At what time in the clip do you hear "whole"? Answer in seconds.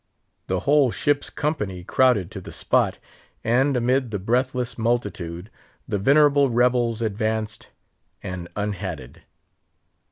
0.61-0.89